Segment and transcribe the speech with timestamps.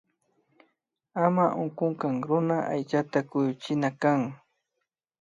[1.23, 4.21] Ama unkunkak runa aychata kuyuchina kan